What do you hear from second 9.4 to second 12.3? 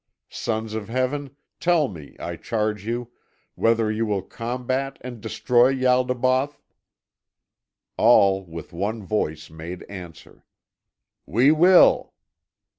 made answer: "We will!"